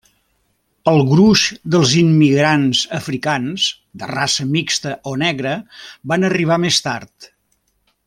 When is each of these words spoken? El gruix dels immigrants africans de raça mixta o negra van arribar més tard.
El 0.91 0.95
gruix 1.09 1.43
dels 1.75 1.91
immigrants 1.99 2.81
africans 3.01 3.69
de 4.03 4.11
raça 4.15 4.49
mixta 4.57 4.97
o 5.13 5.17
negra 5.27 5.57
van 6.15 6.31
arribar 6.33 6.63
més 6.69 6.85
tard. 6.91 7.35